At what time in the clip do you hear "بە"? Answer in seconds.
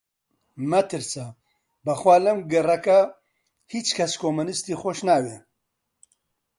1.85-1.93